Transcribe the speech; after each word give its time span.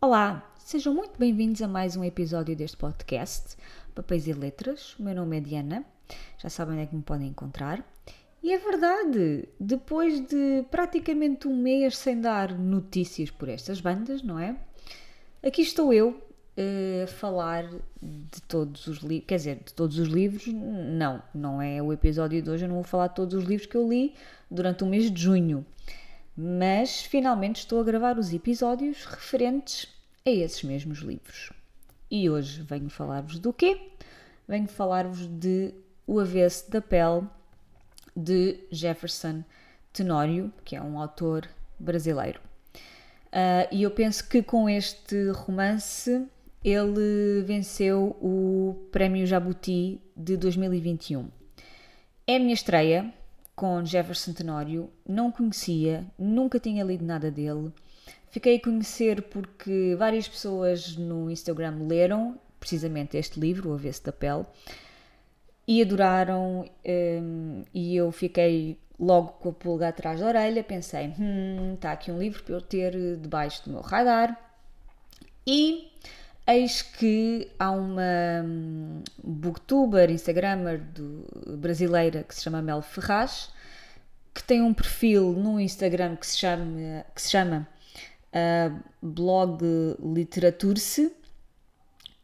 Olá, 0.00 0.48
sejam 0.56 0.94
muito 0.94 1.18
bem-vindos 1.18 1.60
a 1.60 1.66
mais 1.66 1.96
um 1.96 2.04
episódio 2.04 2.54
deste 2.54 2.76
podcast 2.76 3.56
Papéis 3.96 4.28
e 4.28 4.32
Letras. 4.32 4.96
O 4.96 5.02
meu 5.02 5.12
nome 5.12 5.38
é 5.38 5.40
Diana, 5.40 5.84
já 6.40 6.48
sabem 6.48 6.74
onde 6.74 6.84
é 6.84 6.86
que 6.86 6.94
me 6.94 7.02
podem 7.02 7.26
encontrar. 7.26 7.84
E 8.40 8.52
é 8.52 8.58
verdade, 8.58 9.48
depois 9.58 10.20
de 10.20 10.64
praticamente 10.70 11.48
um 11.48 11.56
mês 11.60 11.98
sem 11.98 12.20
dar 12.20 12.56
notícias 12.56 13.28
por 13.28 13.48
estas 13.48 13.80
bandas, 13.80 14.22
não 14.22 14.38
é? 14.38 14.54
Aqui 15.44 15.62
estou 15.62 15.92
eu 15.92 16.10
uh, 16.10 17.02
a 17.02 17.06
falar 17.08 17.68
de 18.00 18.40
todos 18.46 18.86
os 18.86 18.98
livros, 18.98 19.26
quer 19.26 19.36
dizer, 19.36 19.56
de 19.56 19.74
todos 19.74 19.98
os 19.98 20.06
livros, 20.06 20.46
não, 20.46 21.20
não 21.34 21.60
é 21.60 21.82
o 21.82 21.92
episódio 21.92 22.40
de 22.40 22.48
hoje, 22.48 22.66
eu 22.66 22.68
não 22.68 22.76
vou 22.76 22.84
falar 22.84 23.08
de 23.08 23.16
todos 23.16 23.34
os 23.34 23.42
livros 23.42 23.66
que 23.66 23.76
eu 23.76 23.88
li 23.88 24.14
durante 24.48 24.84
o 24.84 24.86
mês 24.86 25.10
de 25.10 25.20
junho 25.20 25.66
mas 26.40 27.00
finalmente 27.02 27.56
estou 27.56 27.80
a 27.80 27.84
gravar 27.84 28.16
os 28.16 28.32
episódios 28.32 29.04
referentes 29.04 29.88
a 30.24 30.30
esses 30.30 30.62
mesmos 30.62 31.00
livros. 31.00 31.50
E 32.08 32.30
hoje 32.30 32.62
venho 32.62 32.88
falar-vos 32.88 33.40
do 33.40 33.52
quê? 33.52 33.90
Venho 34.46 34.68
falar-vos 34.68 35.26
de 35.26 35.74
O 36.06 36.20
Avesso 36.20 36.70
da 36.70 36.80
Pele 36.80 37.26
de 38.14 38.60
Jefferson 38.70 39.42
Tenório, 39.92 40.52
que 40.64 40.76
é 40.76 40.80
um 40.80 41.00
autor 41.00 41.48
brasileiro. 41.76 42.40
Uh, 43.26 43.66
e 43.72 43.82
eu 43.82 43.90
penso 43.90 44.28
que 44.28 44.40
com 44.40 44.70
este 44.70 45.30
romance 45.30 46.24
ele 46.62 47.42
venceu 47.44 48.16
o 48.22 48.86
Prémio 48.92 49.26
Jabuti 49.26 50.00
de 50.16 50.36
2021. 50.36 51.28
É 52.28 52.36
a 52.36 52.38
minha 52.38 52.54
estreia, 52.54 53.12
com 53.58 53.84
Jefferson 53.84 54.32
Tenório, 54.32 54.88
não 55.04 55.32
conhecia, 55.32 56.06
nunca 56.16 56.60
tinha 56.60 56.84
lido 56.84 57.04
nada 57.04 57.28
dele. 57.28 57.72
Fiquei 58.30 58.56
a 58.56 58.62
conhecer 58.62 59.22
porque 59.22 59.96
várias 59.98 60.28
pessoas 60.28 60.96
no 60.96 61.28
Instagram 61.28 61.76
leram 61.88 62.38
precisamente 62.60 63.16
este 63.16 63.40
livro, 63.40 63.70
O 63.70 63.74
Avesso 63.74 64.04
da 64.04 64.12
Pele, 64.12 64.46
e 65.66 65.82
adoraram, 65.82 66.70
um, 66.86 67.64
e 67.74 67.96
eu 67.96 68.12
fiquei 68.12 68.78
logo 68.98 69.32
com 69.32 69.48
a 69.48 69.52
pulga 69.52 69.88
atrás 69.88 70.20
da 70.20 70.26
orelha, 70.26 70.62
pensei, 70.62 71.12
hum, 71.18 71.74
está 71.74 71.90
aqui 71.90 72.12
um 72.12 72.18
livro 72.20 72.44
para 72.44 72.54
eu 72.54 72.60
ter 72.60 73.16
debaixo 73.16 73.64
do 73.64 73.72
meu 73.72 73.80
radar, 73.80 74.38
e 75.44 75.90
Eis 76.48 76.80
que 76.80 77.46
há 77.58 77.70
uma 77.70 78.42
um, 78.42 79.02
booktuber, 79.22 80.10
instagramer 80.10 80.80
do, 80.80 81.26
brasileira 81.58 82.22
que 82.22 82.34
se 82.34 82.40
chama 82.40 82.62
Mel 82.62 82.80
Ferraz, 82.80 83.50
que 84.32 84.42
tem 84.42 84.62
um 84.62 84.72
perfil 84.72 85.34
no 85.34 85.60
Instagram 85.60 86.16
que 86.16 86.26
se 86.26 86.38
chama, 86.38 87.04
que 87.14 87.20
se 87.20 87.32
chama 87.32 87.68
uh, 88.32 88.82
blog 89.02 89.62
Literaturse. 90.02 91.12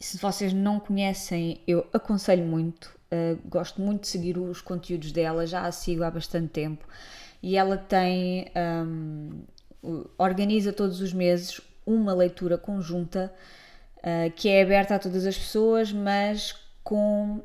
Se 0.01 0.17
vocês 0.17 0.55
não 0.55 0.81
conhecem, 0.81 1.61
eu 1.67 1.87
aconselho 1.93 2.47
muito. 2.47 2.99
Uh, 3.13 3.39
gosto 3.47 3.79
muito 3.83 4.03
de 4.03 4.09
seguir 4.09 4.39
os 4.39 4.63
conteúdos 4.63 5.13
dela, 5.13 5.47
já 5.47 5.67
a 5.67 5.71
sigo 5.71 6.03
há 6.03 6.11
bastante 6.11 6.49
tempo. 6.49 6.87
E 7.43 7.59
ela 7.59 7.77
tem. 7.77 8.47
Um, 8.57 9.43
organiza 10.17 10.73
todos 10.73 11.03
os 11.03 11.13
meses 11.13 11.61
uma 11.85 12.15
leitura 12.15 12.57
conjunta 12.57 13.31
uh, 14.05 14.31
que 14.37 14.49
é 14.49 14.63
aberta 14.63 14.95
a 14.95 14.99
todas 14.99 15.27
as 15.27 15.37
pessoas, 15.37 15.91
mas 15.91 16.55
com 16.85 17.43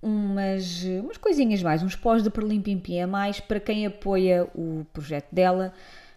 umas, 0.00 0.84
umas 1.02 1.16
coisinhas 1.16 1.62
mais, 1.62 1.82
uns 1.82 1.96
pós 1.96 2.22
de 2.22 2.30
perlimpimpim 2.30 3.00
a 3.00 3.06
mais 3.06 3.40
para 3.40 3.58
quem 3.58 3.86
apoia 3.86 4.48
o 4.54 4.86
projeto 4.92 5.28
dela 5.32 5.72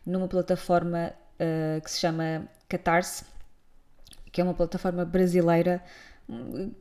numa 0.05 0.27
plataforma 0.27 1.13
uh, 1.39 1.81
que 1.81 1.89
se 1.89 1.99
chama 1.99 2.47
Catarse, 2.69 3.25
que 4.31 4.39
é 4.39 4.43
uma 4.43 4.53
plataforma 4.53 5.03
brasileira, 5.03 5.81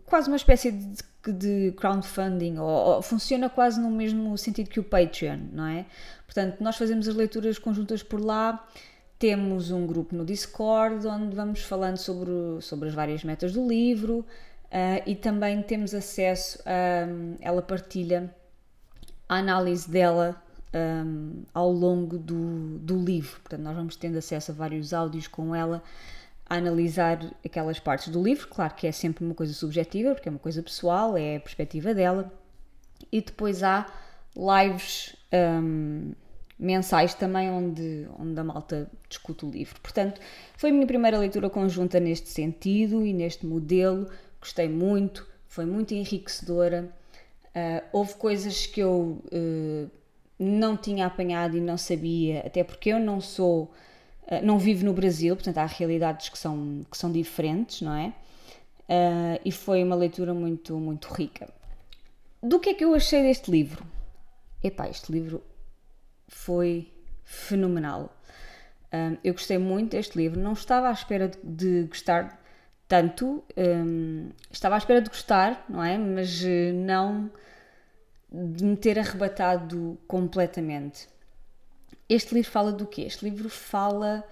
quase 0.04 0.28
uma 0.28 0.36
espécie 0.36 0.72
de, 0.72 1.32
de 1.32 1.72
crowdfunding, 1.76 2.58
ou, 2.58 2.68
ou, 2.68 3.02
funciona 3.02 3.48
quase 3.48 3.80
no 3.80 3.90
mesmo 3.90 4.36
sentido 4.36 4.68
que 4.68 4.80
o 4.80 4.84
Patreon, 4.84 5.38
não 5.52 5.66
é? 5.66 5.86
Portanto, 6.26 6.60
nós 6.60 6.76
fazemos 6.76 7.08
as 7.08 7.14
leituras 7.14 7.58
conjuntas 7.58 8.02
por 8.02 8.20
lá 8.20 8.66
temos 9.18 9.70
um 9.70 9.86
grupo 9.86 10.14
no 10.14 10.24
Discord 10.24 11.06
onde 11.06 11.34
vamos 11.34 11.62
falando 11.62 11.96
sobre, 11.96 12.60
sobre 12.60 12.88
as 12.88 12.94
várias 12.94 13.24
metas 13.24 13.52
do 13.52 13.66
livro 13.66 14.18
uh, 14.66 15.02
e 15.06 15.14
também 15.14 15.62
temos 15.62 15.94
acesso 15.94 16.62
a. 16.64 17.06
Um, 17.06 17.36
ela 17.40 17.62
partilha 17.62 18.34
a 19.28 19.36
análise 19.36 19.90
dela 19.90 20.40
um, 20.74 21.42
ao 21.52 21.72
longo 21.72 22.18
do, 22.18 22.78
do 22.78 22.98
livro. 22.98 23.40
Portanto, 23.40 23.62
nós 23.62 23.74
vamos 23.74 23.96
tendo 23.96 24.18
acesso 24.18 24.52
a 24.52 24.54
vários 24.54 24.92
áudios 24.92 25.26
com 25.26 25.54
ela 25.54 25.82
a 26.48 26.56
analisar 26.56 27.18
aquelas 27.44 27.80
partes 27.80 28.08
do 28.08 28.22
livro. 28.22 28.46
Claro 28.48 28.74
que 28.74 28.86
é 28.86 28.92
sempre 28.92 29.24
uma 29.24 29.34
coisa 29.34 29.52
subjetiva, 29.52 30.14
porque 30.14 30.28
é 30.28 30.30
uma 30.30 30.38
coisa 30.38 30.62
pessoal, 30.62 31.16
é 31.16 31.36
a 31.36 31.40
perspectiva 31.40 31.92
dela. 31.94 32.32
E 33.10 33.20
depois 33.20 33.62
há 33.62 33.86
lives. 34.36 35.16
Um, 35.32 36.12
mensais 36.58 37.14
também 37.14 37.50
onde, 37.50 38.08
onde 38.18 38.38
a 38.40 38.44
malta 38.44 38.90
discute 39.08 39.44
o 39.44 39.50
livro. 39.50 39.80
Portanto, 39.80 40.20
foi 40.56 40.70
a 40.70 40.72
minha 40.72 40.86
primeira 40.86 41.18
leitura 41.18 41.50
conjunta 41.50 42.00
neste 42.00 42.28
sentido 42.28 43.04
e 43.04 43.12
neste 43.12 43.46
modelo. 43.46 44.08
Gostei 44.40 44.68
muito, 44.68 45.26
foi 45.48 45.66
muito 45.66 45.92
enriquecedora. 45.94 46.90
Uh, 47.48 47.82
houve 47.92 48.14
coisas 48.14 48.66
que 48.66 48.80
eu 48.80 49.22
uh, 49.32 49.90
não 50.38 50.76
tinha 50.76 51.06
apanhado 51.06 51.56
e 51.56 51.60
não 51.60 51.78
sabia, 51.78 52.40
até 52.40 52.62
porque 52.62 52.90
eu 52.90 53.00
não 53.00 53.20
sou, 53.20 53.72
uh, 54.24 54.44
não 54.44 54.58
vivo 54.58 54.84
no 54.84 54.92
Brasil, 54.92 55.34
portanto 55.34 55.58
há 55.58 55.64
realidades 55.64 56.28
que 56.28 56.38
são, 56.38 56.84
que 56.90 56.96
são 56.96 57.10
diferentes, 57.10 57.80
não 57.82 57.94
é? 57.94 58.12
e 59.44 59.50
foi 59.50 59.82
uma 59.82 59.96
leitura 59.96 60.32
muito, 60.32 60.78
muito 60.78 61.08
rica. 61.12 61.52
Do 62.40 62.60
que 62.60 62.68
é 62.68 62.74
que 62.74 62.84
eu 62.84 62.94
achei 62.94 63.20
deste 63.20 63.50
livro? 63.50 63.84
Epá, 64.62 64.88
este 64.88 65.10
livro 65.10 65.42
foi 66.28 66.92
fenomenal. 67.24 68.16
Um, 68.92 69.16
eu 69.22 69.32
gostei 69.32 69.58
muito 69.58 69.90
deste 69.92 70.16
livro, 70.16 70.40
não 70.40 70.52
estava 70.52 70.88
à 70.88 70.92
espera 70.92 71.28
de, 71.28 71.38
de 71.42 71.88
gostar 71.88 72.40
tanto, 72.88 73.44
um, 73.56 74.30
estava 74.50 74.76
à 74.76 74.78
espera 74.78 75.00
de 75.00 75.08
gostar, 75.08 75.64
não 75.68 75.82
é? 75.82 75.98
Mas 75.98 76.42
eh, 76.44 76.72
não 76.72 77.30
de 78.30 78.64
me 78.64 78.76
ter 78.76 78.98
arrebatado 78.98 79.98
completamente. 80.06 81.08
Este 82.08 82.34
livro 82.34 82.50
fala 82.50 82.72
do 82.72 82.86
quê? 82.86 83.02
Este 83.02 83.24
livro 83.24 83.48
fala. 83.48 84.24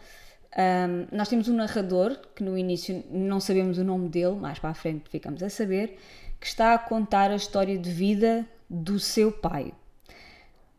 Um, 0.57 1.17
nós 1.17 1.29
temos 1.29 1.49
um 1.49 1.55
narrador 1.57 2.17
que 2.33 2.45
no 2.45 2.57
início 2.57 3.05
não 3.11 3.41
sabemos 3.41 3.77
o 3.77 3.83
nome 3.83 4.09
dele, 4.09 4.37
mais 4.37 4.61
para 4.61 4.71
a 4.71 4.75
frente 4.75 5.11
ficamos 5.11 5.43
a 5.43 5.51
saber, 5.51 5.99
que 6.41 6.47
está 6.47 6.75
a 6.75 6.79
contar 6.79 7.33
a 7.33 7.35
história 7.35 7.77
de 7.77 7.91
vida 7.91 8.47
do 8.71 9.01
seu 9.01 9.33
pai 9.33 9.73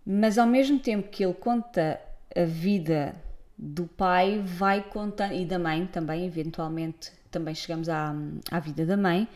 mas 0.06 0.38
ao 0.38 0.46
mesmo 0.46 0.78
tempo 0.78 1.10
que 1.10 1.24
ele 1.24 1.34
conta 1.34 2.00
a 2.36 2.46
vida 2.46 3.16
do 3.58 3.88
pai, 3.88 4.42
vai 4.46 4.84
contando, 4.84 5.34
e 5.34 5.46
da 5.46 5.58
mãe 5.58 5.88
também, 5.88 6.26
eventualmente 6.26 7.12
também 7.32 7.56
chegamos 7.56 7.90
à, 7.90 8.14
à 8.52 8.60
vida 8.60 8.86
da 8.86 8.96
mãe, 8.96 9.28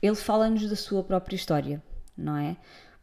ele 0.00 0.14
fala-nos 0.14 0.68
da 0.68 0.76
sua 0.76 1.02
própria 1.02 1.36
história, 1.36 1.82
não 2.16 2.36
é? 2.36 2.56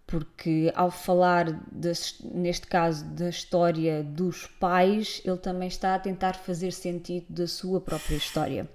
Porque 0.08 0.72
ao 0.76 0.92
falar, 0.92 1.52
de, 1.72 1.92
neste 2.24 2.68
caso, 2.68 3.04
da 3.06 3.30
história 3.30 4.04
dos 4.04 4.46
pais, 4.46 5.22
ele 5.26 5.38
também 5.38 5.68
está 5.68 5.96
a 5.96 6.00
tentar 6.00 6.36
fazer 6.36 6.72
sentido 6.72 7.26
da 7.30 7.48
sua 7.48 7.82
própria 7.82 8.16
história. 8.16 8.70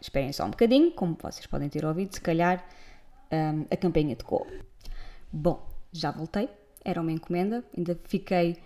Esperem 0.00 0.32
só 0.32 0.46
um 0.46 0.50
bocadinho, 0.50 0.92
como 0.92 1.16
vocês 1.20 1.46
podem 1.46 1.68
ter 1.68 1.84
ouvido, 1.84 2.14
se 2.14 2.20
calhar 2.20 2.64
um, 3.30 3.66
a 3.70 3.76
campanha 3.76 4.16
cor. 4.16 4.46
Bom, 5.30 5.68
já 5.92 6.10
voltei 6.10 6.48
era 6.84 7.00
uma 7.00 7.12
encomenda, 7.12 7.64
ainda 7.76 7.98
fiquei 8.04 8.56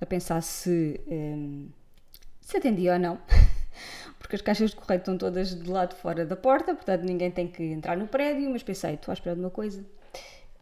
a 0.00 0.06
pensar 0.06 0.42
se, 0.42 1.00
um, 1.06 1.68
se 2.40 2.56
atendia 2.56 2.94
ou 2.94 2.98
não, 2.98 3.18
porque 4.18 4.36
as 4.36 4.42
caixas 4.42 4.70
de 4.70 4.76
correio 4.76 4.98
estão 4.98 5.16
todas 5.16 5.54
do 5.54 5.72
lado 5.72 5.94
fora 5.94 6.24
da 6.24 6.36
porta, 6.36 6.74
portanto 6.74 7.02
ninguém 7.02 7.30
tem 7.30 7.46
que 7.46 7.62
entrar 7.62 7.96
no 7.96 8.06
prédio, 8.06 8.50
mas 8.50 8.62
pensei, 8.62 8.94
estou 8.94 9.12
à 9.12 9.14
espera 9.14 9.34
de 9.34 9.40
uma 9.40 9.50
coisa. 9.50 9.80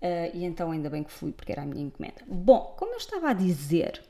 Uh, 0.05 0.29
e 0.35 0.45
então 0.45 0.71
ainda 0.71 0.91
bem 0.91 1.03
que 1.03 1.11
fui, 1.11 1.33
porque 1.33 1.51
era 1.51 1.62
a 1.62 1.67
minha 1.67 1.83
encomenda. 1.83 2.21
Bom, 2.27 2.75
como 2.77 2.93
eu 2.93 2.99
estava 2.99 3.31
a 3.31 3.33
dizer, 3.33 4.03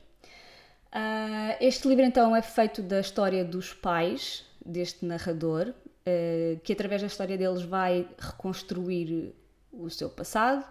uh, 0.93 1.55
este 1.61 1.87
livro 1.87 2.03
então 2.03 2.35
é 2.35 2.41
feito 2.41 2.81
da 2.81 2.99
história 2.99 3.45
dos 3.45 3.73
pais 3.73 4.45
deste 4.65 5.05
narrador, 5.05 5.69
uh, 5.69 6.59
que 6.63 6.73
através 6.73 6.99
da 7.01 7.07
história 7.07 7.37
deles 7.37 7.61
vai 7.61 8.09
reconstruir 8.19 9.33
o 9.71 9.89
seu 9.89 10.09
passado, 10.09 10.65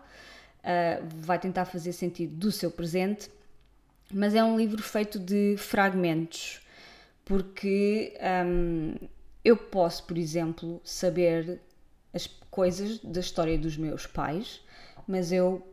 uh, 0.64 1.06
vai 1.20 1.38
tentar 1.38 1.66
fazer 1.66 1.92
sentido 1.92 2.34
do 2.34 2.50
seu 2.50 2.70
presente, 2.70 3.30
mas 4.12 4.34
é 4.34 4.42
um 4.42 4.56
livro 4.56 4.82
feito 4.82 5.18
de 5.18 5.56
fragmentos, 5.56 6.60
porque 7.24 8.16
um, 8.46 8.94
eu 9.44 9.56
posso, 9.56 10.04
por 10.04 10.18
exemplo, 10.18 10.80
saber 10.84 11.60
as 12.12 12.26
coisas 12.50 12.98
da 12.98 13.20
história 13.20 13.58
dos 13.58 13.76
meus 13.76 14.06
pais, 14.06 14.60
mas 15.06 15.32
eu 15.32 15.66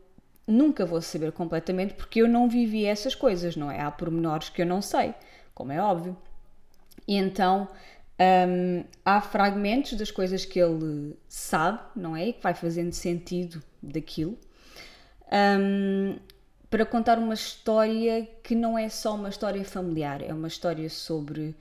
nunca 0.47 0.85
vou 0.85 1.01
saber 1.01 1.31
completamente 1.31 1.93
porque 1.93 2.21
eu 2.21 2.27
não 2.27 2.49
vivi 2.49 2.85
essas 2.85 3.15
coisas, 3.15 3.55
não 3.55 3.71
é? 3.71 3.79
Há 3.79 3.91
pormenores 3.91 4.49
que 4.49 4.61
eu 4.61 4.65
não 4.65 4.81
sei, 4.81 5.13
como 5.53 5.71
é 5.71 5.81
óbvio. 5.81 6.17
E 7.07 7.15
então 7.15 7.67
um, 8.19 8.83
há 9.05 9.21
fragmentos 9.21 9.93
das 9.93 10.11
coisas 10.11 10.45
que 10.45 10.59
ele 10.59 11.15
sabe, 11.27 11.79
não 11.95 12.15
é? 12.15 12.27
E 12.27 12.33
que 12.33 12.41
vai 12.41 12.53
fazendo 12.53 12.93
sentido 12.93 13.61
daquilo. 13.81 14.37
Um, 15.31 16.17
para 16.69 16.85
contar 16.85 17.17
uma 17.17 17.33
história 17.33 18.27
que 18.43 18.55
não 18.55 18.77
é 18.77 18.87
só 18.87 19.15
uma 19.15 19.29
história 19.29 19.63
familiar, 19.65 20.21
é 20.21 20.33
uma 20.33 20.47
história 20.47 20.89
sobre 20.89 21.55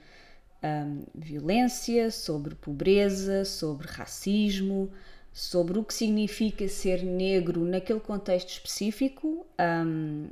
um, 0.63 1.05
violência, 1.15 2.11
sobre 2.11 2.55
pobreza, 2.55 3.45
sobre 3.45 3.89
racismo, 3.89 4.91
sobre 5.33 5.79
o 5.79 5.85
que 5.85 5.95
significa 5.95 6.67
ser 6.69 7.03
negro 7.03 7.65
naquele 7.65 8.01
contexto 8.01 8.51
específico. 8.51 9.47
Um, 9.59 10.29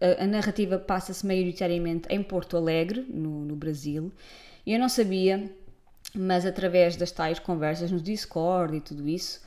a, 0.00 0.24
a, 0.24 0.26
narrativa 0.26 0.78
passa-se 0.78 1.24
maioritariamente 1.26 2.08
em 2.10 2.22
Porto 2.22 2.56
Alegre, 2.56 3.06
no, 3.08 3.44
no 3.44 3.54
Brasil, 3.54 4.12
e 4.66 4.72
eu 4.72 4.80
não 4.80 4.88
sabia, 4.88 5.48
mas 6.14 6.44
através 6.44 6.96
das 6.96 7.12
tais 7.12 7.38
conversas 7.38 7.90
no 7.90 8.00
Discord 8.00 8.76
e 8.76 8.80
tudo 8.80 9.08
isso, 9.08 9.40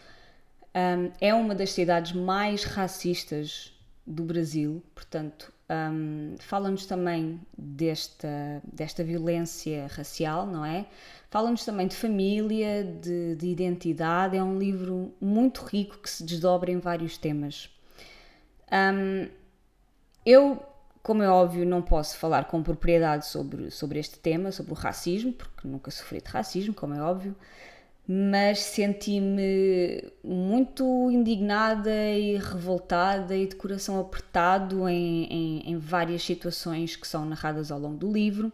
um, 0.75 1.12
é 1.22 1.34
uma 1.34 1.54
das 1.54 1.72
cidades 1.72 2.14
mais 2.14 2.64
racistas 2.64 3.72
do 4.06 4.24
Brasil, 4.24 4.84
portanto, 4.94 5.54
um, 5.70 6.36
fala-nos 6.40 6.86
também 6.86 7.40
desta, 7.58 8.62
desta 8.64 9.04
violência 9.04 9.88
racial, 9.88 10.46
não 10.46 10.66
é? 10.66 10.86
Fala-nos 11.30 11.64
também 11.64 11.88
de 11.88 11.96
família, 11.96 12.84
de, 12.84 13.36
de, 13.36 13.48
identidade. 13.48 14.36
É 14.36 14.44
um 14.44 14.60
livro 14.60 15.14
muito 15.22 15.64
rico 15.64 15.98
que 16.00 16.10
se 16.10 16.24
desdobra 16.24 16.72
em 16.72 16.80
vários 16.80 17.18
temas. 17.18 17.70
Um, 18.72 19.30
eu, 20.25 20.62
como 21.02 21.24
é 21.24 21.30
óbvio, 21.30 21.66
não 21.66 21.81
posso 21.81 22.18
falar 22.18 22.46
com 22.46 22.62
propriedade 22.62 23.25
sobre, 23.25 23.72
sobre 23.72 24.00
este 24.00 24.20
tema, 24.20 24.52
sobre 24.52 24.74
o 24.74 24.75
racismo, 24.75 25.34
porque 25.34 25.68
nunca 25.68 25.90
sofri 25.90 26.22
de 26.22 26.30
racismo, 26.30 26.74
como 26.74 26.94
é 26.94 27.02
óbvio 27.02 27.36
mas 28.08 28.60
senti-me 28.60 30.12
muito 30.24 31.10
indignada 31.10 31.92
e 32.12 32.38
revoltada 32.38 33.36
e 33.36 33.48
de 33.48 33.56
coração 33.56 34.00
apertado 34.00 34.88
em, 34.90 35.26
em, 35.26 35.72
em, 35.72 35.78
várias 35.78 36.24
situações 36.24 36.96
que 36.96 37.08
são 37.08 37.26
narradas 37.26 37.72
ao 37.72 37.80
longo 37.80 37.98
do 37.98 38.12
livro, 38.12 38.52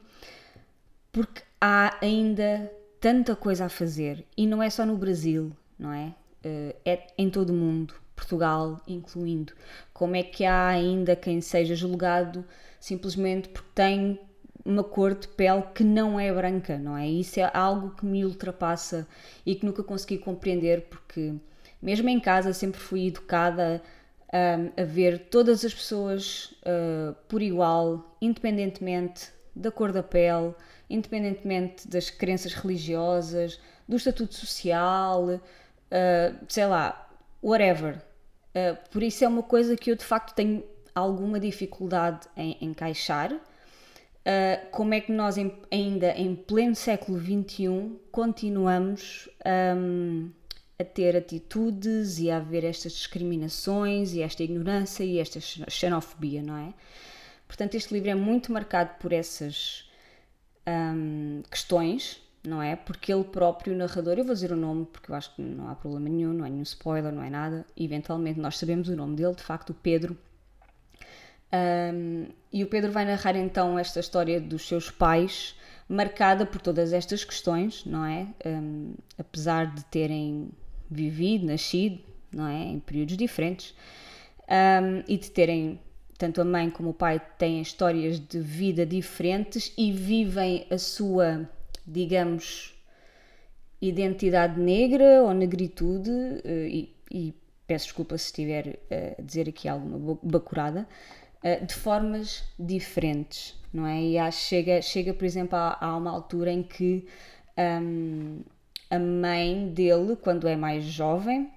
porque 1.11 1.41
há 1.59 1.97
ainda 2.01 2.71
tanta 2.99 3.35
coisa 3.35 3.65
a 3.65 3.69
fazer 3.69 4.25
e 4.37 4.45
não 4.45 4.61
é 4.61 4.69
só 4.69 4.85
no 4.85 4.97
Brasil, 4.97 5.51
não 5.77 5.91
é? 5.91 6.13
Eh, 6.43 6.75
é 6.85 7.07
em 7.17 7.29
todo 7.29 7.49
o 7.49 7.53
mundo, 7.53 7.95
Portugal 8.15 8.79
incluindo. 8.87 9.53
Como 9.93 10.15
é 10.15 10.23
que 10.23 10.45
há 10.45 10.67
ainda 10.67 11.15
quem 11.15 11.41
seja 11.41 11.75
julgado 11.75 12.45
simplesmente 12.79 13.49
porque 13.49 13.69
tem 13.73 14.19
uma 14.65 14.83
cor 14.83 15.15
de 15.15 15.27
pele 15.27 15.63
que 15.73 15.83
não 15.83 16.19
é 16.19 16.31
branca, 16.33 16.77
não 16.77 16.97
é? 16.97 17.07
Isso 17.07 17.39
é 17.39 17.49
algo 17.53 17.91
que 17.91 18.05
me 18.05 18.25
ultrapassa 18.25 19.07
e 19.45 19.55
que 19.55 19.65
nunca 19.65 19.83
consegui 19.83 20.17
compreender 20.17 20.87
porque 20.89 21.33
mesmo 21.81 22.09
em 22.09 22.19
casa 22.19 22.53
sempre 22.53 22.79
fui 22.79 23.07
educada 23.07 23.81
um, 24.33 24.81
a 24.81 24.85
ver 24.85 25.27
todas 25.29 25.63
as 25.65 25.73
pessoas 25.73 26.55
uh, 26.61 27.15
por 27.27 27.41
igual, 27.41 28.15
independentemente 28.21 29.31
da 29.55 29.71
cor 29.71 29.91
da 29.91 30.03
pele, 30.03 30.53
independentemente 30.89 31.87
das 31.87 32.09
crenças 32.09 32.53
religiosas, 32.53 33.59
do 33.87 33.95
estatuto 33.95 34.35
social, 34.35 35.25
uh, 35.25 35.39
sei 36.47 36.65
lá, 36.67 37.09
whatever. 37.41 37.97
Uh, 38.49 38.77
por 38.91 39.01
isso 39.01 39.23
é 39.23 39.27
uma 39.27 39.43
coisa 39.43 39.75
que 39.75 39.91
eu 39.91 39.95
de 39.95 40.05
facto 40.05 40.35
tenho 40.35 40.63
alguma 40.93 41.39
dificuldade 41.39 42.27
em 42.35 42.57
encaixar 42.61 43.33
Uh, 44.29 44.69
como 44.69 44.93
é 44.93 45.01
que 45.01 45.11
nós, 45.11 45.39
em, 45.39 45.51
ainda 45.71 46.11
em 46.11 46.35
pleno 46.35 46.75
século 46.75 47.19
XXI, 47.19 47.97
continuamos 48.11 49.27
um, 49.75 50.29
a 50.77 50.83
ter 50.83 51.17
atitudes 51.17 52.19
e 52.19 52.29
a 52.29 52.37
haver 52.37 52.63
estas 52.63 52.91
discriminações 52.91 54.13
e 54.13 54.21
esta 54.21 54.43
ignorância 54.43 55.03
e 55.03 55.17
esta 55.17 55.39
xenofobia, 55.39 56.43
não 56.43 56.55
é? 56.55 56.75
Portanto, 57.47 57.73
este 57.73 57.91
livro 57.91 58.11
é 58.11 58.15
muito 58.15 58.53
marcado 58.53 58.91
por 58.99 59.11
essas 59.11 59.89
um, 60.67 61.41
questões, 61.49 62.21
não 62.43 62.61
é? 62.61 62.75
Porque 62.75 63.11
ele 63.11 63.23
próprio, 63.23 63.73
o 63.73 63.77
narrador, 63.77 64.19
eu 64.19 64.23
vou 64.23 64.35
dizer 64.35 64.51
o 64.51 64.55
nome 64.55 64.85
porque 64.85 65.11
eu 65.11 65.15
acho 65.15 65.35
que 65.35 65.41
não 65.41 65.69
há 65.69 65.75
problema 65.75 66.07
nenhum, 66.07 66.33
não 66.33 66.45
é 66.45 66.51
nenhum 66.51 66.61
spoiler, 66.61 67.11
não 67.11 67.23
é 67.23 67.31
nada. 67.31 67.65
Eventualmente 67.75 68.39
nós 68.39 68.59
sabemos 68.59 68.89
o 68.89 68.95
nome 68.95 69.15
dele, 69.15 69.33
de 69.33 69.41
facto, 69.41 69.71
o 69.71 69.73
Pedro 69.73 70.15
um, 71.51 72.27
e 72.51 72.63
o 72.63 72.67
Pedro 72.67 72.91
vai 72.91 73.05
narrar 73.05 73.35
então 73.35 73.77
esta 73.77 73.99
história 73.99 74.39
dos 74.39 74.67
seus 74.67 74.89
pais, 74.89 75.55
marcada 75.87 76.45
por 76.45 76.61
todas 76.61 76.93
estas 76.93 77.23
questões, 77.23 77.83
não 77.85 78.05
é? 78.05 78.27
Um, 78.45 78.93
apesar 79.17 79.73
de 79.73 79.83
terem 79.85 80.49
vivido, 80.89 81.45
nascido, 81.45 81.99
não 82.31 82.47
é? 82.47 82.63
Em 82.63 82.79
períodos 82.79 83.17
diferentes 83.17 83.73
um, 84.49 85.03
e 85.07 85.17
de 85.17 85.29
terem, 85.31 85.79
tanto 86.17 86.41
a 86.41 86.45
mãe 86.45 86.69
como 86.69 86.89
o 86.89 86.93
pai 86.93 87.21
têm 87.37 87.61
histórias 87.61 88.19
de 88.19 88.39
vida 88.39 88.85
diferentes 88.85 89.73
e 89.77 89.91
vivem 89.91 90.65
a 90.69 90.77
sua, 90.77 91.49
digamos, 91.85 92.75
identidade 93.81 94.59
negra 94.59 95.23
ou 95.23 95.33
negritude, 95.33 96.11
eh, 96.43 96.67
e, 96.67 96.95
e 97.11 97.33
peço 97.65 97.85
desculpa 97.85 98.17
se 98.17 98.25
estiver 98.25 98.79
a 98.91 99.21
dizer 99.21 99.47
aqui 99.47 99.69
alguma 99.69 100.17
bacurada, 100.21 100.87
de 101.65 101.73
formas 101.73 102.43
diferentes, 102.59 103.55
não 103.73 103.85
é? 103.85 104.01
E 104.01 104.17
acho, 104.17 104.39
chega, 104.45 104.81
chega, 104.81 105.13
por 105.13 105.25
exemplo, 105.25 105.55
a, 105.57 105.77
a 105.79 105.95
uma 105.95 106.11
altura 106.11 106.51
em 106.51 106.61
que 106.61 107.07
um, 107.57 108.41
a 108.89 108.99
mãe 108.99 109.69
dele, 109.69 110.15
quando 110.15 110.47
é 110.47 110.55
mais 110.55 110.83
jovem, 110.83 111.49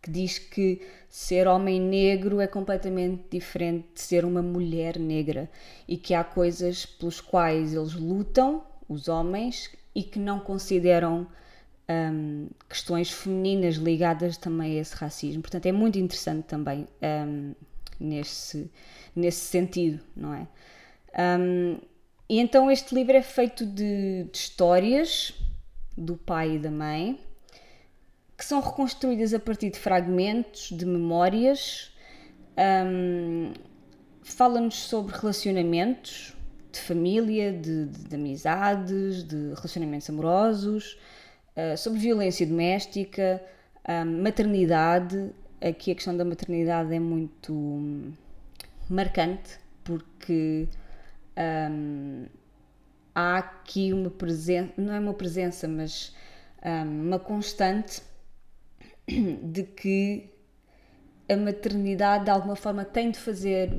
que 0.00 0.10
diz 0.10 0.38
que 0.38 0.80
ser 1.08 1.46
homem 1.46 1.80
negro 1.80 2.40
é 2.40 2.46
completamente 2.46 3.24
diferente 3.30 3.88
de 3.94 4.00
ser 4.00 4.24
uma 4.24 4.40
mulher 4.40 4.98
negra 4.98 5.50
e 5.86 5.96
que 5.96 6.14
há 6.14 6.24
coisas 6.24 6.86
pelos 6.86 7.20
quais 7.20 7.74
eles 7.74 7.94
lutam, 7.94 8.62
os 8.88 9.08
homens, 9.08 9.70
e 9.94 10.02
que 10.02 10.18
não 10.18 10.40
consideram 10.40 11.26
um, 11.90 12.48
questões 12.68 13.10
femininas 13.10 13.74
ligadas 13.74 14.36
também 14.36 14.78
a 14.78 14.80
esse 14.80 14.94
racismo. 14.94 15.42
Portanto, 15.42 15.66
é 15.66 15.72
muito 15.72 15.98
interessante 15.98 16.44
também 16.44 16.86
um, 17.02 17.54
nesse, 18.00 18.70
nesse 19.14 19.44
sentido, 19.46 20.02
não 20.16 20.34
é? 20.34 20.48
Um, 21.38 21.78
e 22.28 22.38
então 22.38 22.70
este 22.70 22.94
livro 22.94 23.16
é 23.16 23.22
feito 23.22 23.66
de, 23.66 24.24
de, 24.24 24.38
histórias 24.38 25.34
do 25.96 26.16
pai 26.16 26.54
e 26.54 26.58
da 26.58 26.70
mãe 26.70 27.18
que 28.40 28.44
são 28.44 28.60
reconstruídas 28.60 29.34
a 29.34 29.38
partir 29.38 29.68
de 29.68 29.78
fragmentos, 29.78 30.70
de 30.70 30.86
memórias, 30.86 31.92
um, 32.86 33.52
fala-nos 34.22 34.76
sobre 34.76 35.14
relacionamentos 35.14 36.34
de 36.72 36.80
família, 36.80 37.52
de, 37.52 37.84
de, 37.84 38.08
de 38.08 38.14
amizades, 38.14 39.24
de 39.24 39.52
relacionamentos 39.54 40.08
amorosos, 40.08 40.98
uh, 41.54 41.76
sobre 41.76 41.98
violência 41.98 42.46
doméstica, 42.46 43.42
um, 43.86 44.22
maternidade, 44.22 45.32
aqui 45.60 45.92
a 45.92 45.94
questão 45.94 46.16
da 46.16 46.24
maternidade 46.24 46.94
é 46.94 46.98
muito 46.98 48.12
marcante 48.88 49.58
porque 49.84 50.68
um, 51.70 52.26
há 53.14 53.38
aqui 53.38 53.92
uma 53.92 54.10
presença, 54.10 54.72
não 54.76 54.92
é 54.92 55.00
uma 55.00 55.14
presença, 55.14 55.68
mas 55.68 56.14
um, 56.64 57.08
uma 57.08 57.18
constante 57.18 58.02
de 59.42 59.62
que 59.64 60.30
a 61.28 61.36
maternidade 61.36 62.24
de 62.24 62.30
alguma 62.30 62.56
forma 62.56 62.84
tem 62.84 63.10
de 63.10 63.18
fazer 63.18 63.70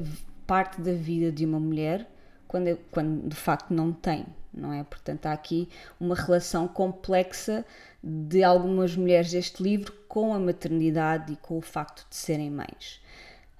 parte 0.47 0.81
da 0.81 0.93
vida 0.93 1.31
de 1.31 1.45
uma 1.45 1.59
mulher 1.59 2.07
quando, 2.47 2.77
quando 2.91 3.27
de 3.27 3.35
facto 3.35 3.73
não 3.73 3.93
tem, 3.93 4.25
não 4.53 4.73
é? 4.73 4.83
Portanto, 4.83 5.25
há 5.25 5.33
aqui 5.33 5.69
uma 5.99 6.15
relação 6.15 6.67
complexa 6.67 7.65
de 8.03 8.43
algumas 8.43 8.95
mulheres 8.95 9.31
deste 9.31 9.63
livro 9.63 9.93
com 10.11 10.33
a 10.33 10.39
maternidade 10.39 11.31
e 11.31 11.35
com 11.37 11.57
o 11.57 11.61
facto 11.61 12.05
de 12.09 12.17
serem 12.17 12.51
mães. 12.51 13.01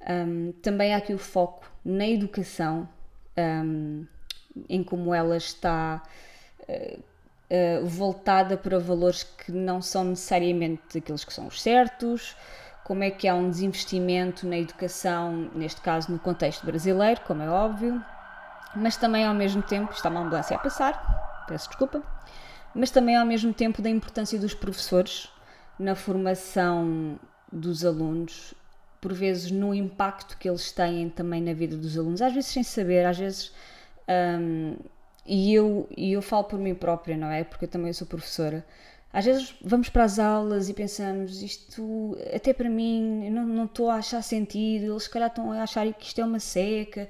Um, 0.06 0.52
também 0.62 0.94
há 0.94 0.98
aqui 0.98 1.14
o 1.14 1.18
foco 1.18 1.66
na 1.86 2.06
educação, 2.06 2.90
um, 3.38 4.06
em 4.68 4.84
como 4.84 5.14
ela 5.16 5.38
está 5.38 6.04
uh, 6.68 7.00
uh, 7.00 7.86
voltada 7.86 8.58
para 8.58 8.78
valores 8.80 9.24
que 9.24 9.50
não 9.50 9.82
são 9.82 10.04
necessariamente 10.04 10.98
aqueles 10.98 11.24
que 11.24 11.32
são 11.32 11.48
os 11.48 11.62
certos, 11.62 12.36
como 12.84 13.02
é 13.02 13.12
que 13.12 13.30
há 13.30 13.34
um 13.34 13.50
desinvestimento 13.50 14.46
na 14.46 14.58
educação, 14.58 15.50
neste 15.56 15.80
caso 15.80 16.12
no 16.12 16.20
contexto 16.20 16.66
brasileiro, 16.66 17.22
como 17.22 17.44
é 17.44 17.50
óbvio, 17.50 18.04
mas 18.76 18.98
também 18.98 19.24
ao 19.24 19.34
mesmo 19.34 19.62
tempo, 19.62 19.94
está 19.94 20.10
uma 20.10 20.20
ambulância 20.20 20.58
a 20.58 20.60
passar, 20.60 21.46
peço 21.48 21.70
desculpa, 21.70 22.04
mas 22.76 22.92
também 22.92 23.16
ao 23.16 23.26
mesmo 23.26 23.54
tempo 23.54 23.82
da 23.82 23.90
importância 23.90 24.38
dos 24.38 24.54
professores 24.54 25.32
na 25.82 25.96
formação 25.96 27.20
dos 27.52 27.84
alunos, 27.84 28.54
por 29.02 29.14
vezes 29.14 29.52
no 29.52 29.74
impacto 29.74 30.38
que 30.38 30.48
eles 30.48 30.72
têm 30.72 31.10
também 31.10 31.42
na 31.42 31.54
vida 31.54 31.76
dos 31.76 31.98
alunos, 31.98 32.22
às 32.22 32.34
vezes 32.34 32.52
sem 32.52 32.64
saber, 32.64 33.06
às 33.06 33.18
vezes 33.18 33.52
um, 34.40 34.76
e 35.26 35.54
eu, 35.54 35.88
e 35.96 36.14
eu 36.14 36.22
falo 36.22 36.44
por 36.46 36.60
mim 36.60 36.76
própria, 36.76 37.18
não 37.18 37.30
é? 37.30 37.44
Porque 37.44 37.66
eu 37.66 37.70
também 37.70 37.94
sou 37.94 38.08
professora. 38.08 38.66
Às 39.14 39.26
vezes 39.26 39.56
vamos 39.62 39.90
para 39.90 40.04
as 40.06 40.20
aulas 40.20 40.70
e 40.70 40.74
pensamos, 40.74 41.42
isto 41.42 42.18
até 42.34 42.54
para 42.54 42.70
mim, 42.70 43.30
não, 43.30 43.46
não 43.46 43.66
estou 43.66 43.90
a 43.90 43.96
achar 43.96 44.22
sentido, 44.22 44.92
eles 44.94 45.04
se 45.04 45.10
calhar 45.10 45.30
estão 45.30 45.52
a 45.52 45.64
achar 45.64 45.92
que 45.94 46.06
isto 46.06 46.22
é 46.22 46.26
uma 46.26 46.40
seca, 46.40 47.10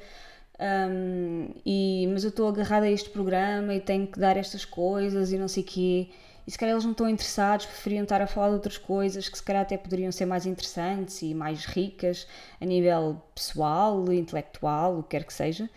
um, 0.89 1.49
e, 1.65 2.07
mas 2.11 2.23
eu 2.23 2.29
estou 2.29 2.47
agarrada 2.47 2.85
a 2.85 2.91
este 2.91 3.09
programa 3.09 3.73
e 3.73 3.79
tenho 3.79 4.07
que 4.07 4.19
dar 4.19 4.37
estas 4.37 4.65
coisas 4.65 5.31
e 5.31 5.37
não 5.37 5.47
sei 5.47 5.63
o 5.63 5.65
quê. 5.65 6.09
E 6.45 6.51
se 6.51 6.57
calhar 6.57 6.73
eles 6.73 6.83
não 6.83 6.91
estão 6.91 7.07
interessados, 7.07 7.65
preferiam 7.65 8.03
estar 8.03 8.21
a 8.21 8.27
falar 8.27 8.49
de 8.49 8.55
outras 8.55 8.77
coisas 8.77 9.29
que 9.29 9.37
se 9.37 9.43
calhar 9.43 9.61
até 9.61 9.77
poderiam 9.77 10.11
ser 10.11 10.25
mais 10.25 10.45
interessantes 10.45 11.21
e 11.21 11.33
mais 11.33 11.65
ricas 11.65 12.27
a 12.59 12.65
nível 12.65 13.21
pessoal, 13.35 14.11
intelectual, 14.11 14.99
o 14.99 15.03
que 15.03 15.09
quer 15.09 15.23
que 15.23 15.33
seja. 15.33 15.69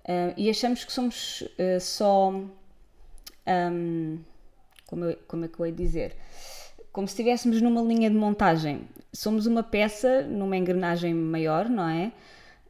Uh, 0.00 0.34
e 0.36 0.50
achamos 0.50 0.84
que 0.84 0.92
somos 0.92 1.42
uh, 1.42 1.80
só. 1.80 2.30
Um, 3.46 4.18
como, 4.86 5.04
eu, 5.04 5.16
como 5.28 5.44
é 5.44 5.48
que 5.48 5.60
eu 5.60 5.66
ia 5.66 5.72
dizer? 5.72 6.16
Como 6.92 7.06
se 7.06 7.12
estivéssemos 7.12 7.62
numa 7.62 7.80
linha 7.82 8.10
de 8.10 8.16
montagem. 8.16 8.88
Somos 9.12 9.46
uma 9.46 9.62
peça 9.62 10.22
numa 10.22 10.56
engrenagem 10.56 11.14
maior, 11.14 11.68
não 11.68 11.88
é? 11.88 12.12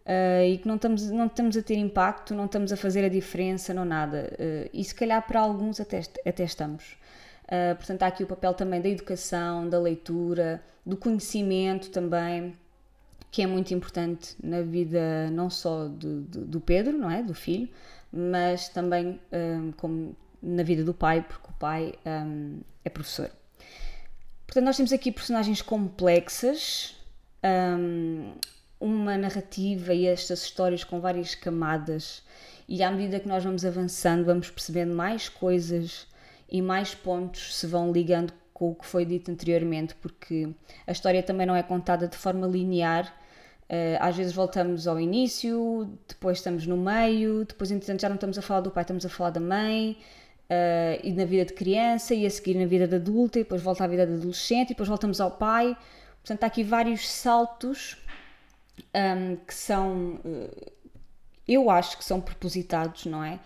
Uh, 0.04 0.44
e 0.44 0.58
que 0.58 0.68
não 0.68 0.76
estamos, 0.76 1.10
não 1.10 1.26
estamos 1.26 1.56
a 1.56 1.62
ter 1.62 1.76
impacto, 1.76 2.34
não 2.34 2.44
estamos 2.46 2.72
a 2.72 2.76
fazer 2.76 3.04
a 3.04 3.08
diferença, 3.08 3.72
não 3.72 3.84
nada. 3.84 4.30
e 4.72 4.82
se 4.84 4.94
calhar 4.94 5.26
para 5.26 5.40
alguns 5.40 5.80
até, 5.80 6.02
até 6.26 6.44
estamos. 6.44 6.99
Uh, 7.50 7.74
portanto, 7.74 8.04
há 8.04 8.06
aqui 8.06 8.22
o 8.22 8.26
papel 8.26 8.54
também 8.54 8.80
da 8.80 8.88
educação, 8.88 9.68
da 9.68 9.78
leitura, 9.80 10.62
do 10.86 10.96
conhecimento 10.96 11.90
também, 11.90 12.54
que 13.30 13.42
é 13.42 13.46
muito 13.46 13.74
importante 13.74 14.36
na 14.42 14.62
vida 14.62 15.28
não 15.30 15.50
só 15.50 15.88
do, 15.88 16.20
do, 16.22 16.44
do 16.46 16.60
Pedro, 16.60 16.96
não 16.96 17.10
é? 17.10 17.22
Do 17.22 17.34
filho, 17.34 17.68
mas 18.12 18.68
também 18.68 19.20
um, 19.32 19.72
como 19.72 20.16
na 20.42 20.62
vida 20.62 20.84
do 20.84 20.94
pai, 20.94 21.22
porque 21.22 21.48
o 21.48 21.54
pai 21.54 21.94
um, 22.06 22.60
é 22.84 22.88
professor. 22.88 23.30
Portanto, 24.46 24.64
nós 24.64 24.76
temos 24.76 24.92
aqui 24.92 25.12
personagens 25.12 25.62
complexas, 25.62 26.96
um, 27.78 28.32
uma 28.80 29.16
narrativa 29.16 29.92
e 29.92 30.06
estas 30.06 30.42
histórias 30.42 30.82
com 30.82 31.00
várias 31.00 31.34
camadas, 31.34 32.22
e 32.68 32.82
à 32.82 32.90
medida 32.90 33.20
que 33.20 33.28
nós 33.28 33.42
vamos 33.42 33.64
avançando, 33.64 34.24
vamos 34.24 34.50
percebendo 34.50 34.94
mais 34.94 35.28
coisas 35.28 36.06
e 36.50 36.60
mais 36.60 36.94
pontos 36.94 37.56
se 37.56 37.66
vão 37.66 37.92
ligando 37.92 38.32
com 38.52 38.70
o 38.70 38.74
que 38.74 38.84
foi 38.84 39.06
dito 39.06 39.30
anteriormente, 39.30 39.94
porque 39.94 40.50
a 40.86 40.92
história 40.92 41.22
também 41.22 41.46
não 41.46 41.56
é 41.56 41.62
contada 41.62 42.06
de 42.06 42.16
forma 42.16 42.46
linear. 42.46 43.06
Uh, 43.70 43.96
às 44.00 44.16
vezes 44.16 44.32
voltamos 44.32 44.86
ao 44.86 45.00
início, 45.00 45.88
depois 46.06 46.38
estamos 46.38 46.66
no 46.66 46.76
meio, 46.76 47.44
depois 47.44 47.70
entretanto 47.70 48.02
já 48.02 48.08
não 48.08 48.16
estamos 48.16 48.36
a 48.36 48.42
falar 48.42 48.60
do 48.60 48.70
pai, 48.70 48.82
estamos 48.82 49.06
a 49.06 49.08
falar 49.08 49.30
da 49.30 49.40
mãe, 49.40 49.96
uh, 50.50 51.00
e 51.02 51.12
na 51.12 51.24
vida 51.24 51.44
de 51.44 51.54
criança, 51.54 52.14
e 52.14 52.26
a 52.26 52.30
seguir 52.30 52.54
na 52.56 52.66
vida 52.66 52.86
de 52.86 52.96
adulta, 52.96 53.38
e 53.38 53.44
depois 53.44 53.62
volta 53.62 53.84
à 53.84 53.86
vida 53.86 54.06
de 54.06 54.14
adolescente, 54.14 54.66
e 54.66 54.68
depois 54.70 54.88
voltamos 54.88 55.20
ao 55.20 55.30
pai. 55.30 55.76
Portanto, 56.20 56.42
há 56.42 56.46
aqui 56.48 56.62
vários 56.64 57.08
saltos 57.08 57.96
um, 58.94 59.36
que 59.36 59.54
são, 59.54 60.20
uh, 60.24 60.72
eu 61.48 61.70
acho 61.70 61.96
que 61.96 62.04
são 62.04 62.20
propositados, 62.20 63.06
não 63.06 63.24
é? 63.24 63.38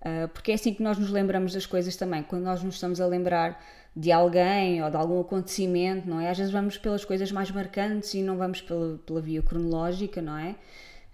Uh, 0.00 0.28
porque 0.28 0.52
é 0.52 0.54
assim 0.54 0.72
que 0.72 0.82
nós 0.82 0.98
nos 0.98 1.10
lembramos 1.10 1.52
das 1.52 1.66
coisas 1.66 1.96
também. 1.96 2.22
Quando 2.22 2.44
nós 2.44 2.62
nos 2.62 2.74
estamos 2.74 3.00
a 3.00 3.06
lembrar 3.06 3.62
de 3.94 4.10
alguém 4.10 4.82
ou 4.82 4.90
de 4.90 4.96
algum 4.96 5.20
acontecimento, 5.20 6.08
não 6.08 6.20
é? 6.20 6.30
Às 6.30 6.38
vezes 6.38 6.52
vamos 6.52 6.78
pelas 6.78 7.04
coisas 7.04 7.30
mais 7.30 7.50
marcantes 7.50 8.14
e 8.14 8.22
não 8.22 8.36
vamos 8.36 8.62
pela, 8.62 8.98
pela 8.98 9.20
via 9.20 9.42
cronológica, 9.42 10.22
não 10.22 10.38
é? 10.38 10.56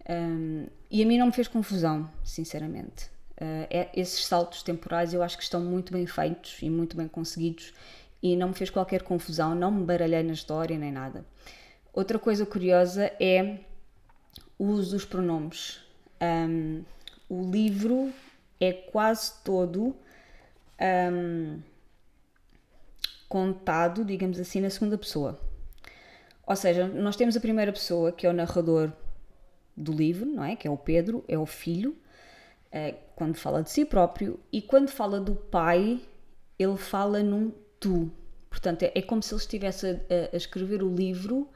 Um, 0.08 0.66
e 0.90 1.02
a 1.02 1.06
mim 1.06 1.18
não 1.18 1.26
me 1.26 1.32
fez 1.32 1.48
confusão, 1.48 2.08
sinceramente. 2.22 3.06
Uh, 3.40 3.66
é, 3.68 3.88
esses 3.94 4.24
saltos 4.24 4.62
temporais 4.62 5.12
eu 5.12 5.22
acho 5.22 5.36
que 5.36 5.42
estão 5.42 5.60
muito 5.60 5.92
bem 5.92 6.06
feitos 6.06 6.58
e 6.62 6.70
muito 6.70 6.96
bem 6.96 7.06
conseguidos 7.08 7.74
e 8.22 8.34
não 8.34 8.48
me 8.48 8.54
fez 8.54 8.70
qualquer 8.70 9.02
confusão, 9.02 9.54
não 9.54 9.70
me 9.70 9.84
baralhei 9.84 10.22
na 10.22 10.32
história 10.32 10.78
nem 10.78 10.92
nada. 10.92 11.24
Outra 11.92 12.18
coisa 12.18 12.46
curiosa 12.46 13.12
é 13.20 13.58
o 14.58 14.66
uso 14.66 14.92
dos 14.92 15.04
pronomes. 15.04 15.80
Um, 16.20 16.82
o 17.28 17.50
livro 17.50 18.12
é 18.60 18.72
quase 18.72 19.42
todo 19.42 19.96
um, 21.12 21.60
contado, 23.28 24.04
digamos 24.04 24.38
assim, 24.38 24.60
na 24.60 24.70
segunda 24.70 24.96
pessoa. 24.96 25.38
Ou 26.46 26.56
seja, 26.56 26.86
nós 26.86 27.16
temos 27.16 27.36
a 27.36 27.40
primeira 27.40 27.72
pessoa, 27.72 28.12
que 28.12 28.26
é 28.26 28.30
o 28.30 28.32
narrador 28.32 28.92
do 29.76 29.92
livro, 29.92 30.26
não 30.26 30.44
é? 30.44 30.56
Que 30.56 30.68
é 30.68 30.70
o 30.70 30.76
Pedro, 30.76 31.24
é 31.26 31.36
o 31.36 31.46
filho, 31.46 31.96
é, 32.70 32.92
quando 33.14 33.36
fala 33.36 33.62
de 33.62 33.70
si 33.70 33.84
próprio, 33.84 34.38
e 34.52 34.62
quando 34.62 34.88
fala 34.88 35.20
do 35.20 35.34
pai, 35.34 36.00
ele 36.58 36.76
fala 36.76 37.22
num 37.22 37.52
tu. 37.80 38.10
Portanto, 38.48 38.84
é, 38.84 38.92
é 38.94 39.02
como 39.02 39.22
se 39.22 39.34
ele 39.34 39.40
estivesse 39.40 39.86
a, 39.86 39.98
a 40.32 40.36
escrever 40.36 40.82
o 40.82 40.94
livro 40.94 41.48